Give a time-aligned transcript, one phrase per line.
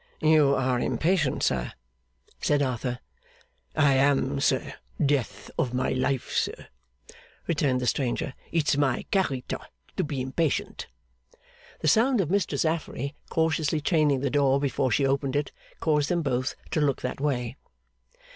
[0.19, 1.73] 'You are impatient, sir,'
[2.41, 2.97] said Arthur.
[3.75, 4.73] 'I am, sir.
[4.99, 6.69] Death of my life, sir,'
[7.45, 9.59] returned the stranger, 'it's my character
[9.97, 10.87] to be impatient!'
[11.81, 15.51] The sound of Mistress Affery cautiously chaining the door before she opened it,
[15.81, 17.55] caused them both to look that way.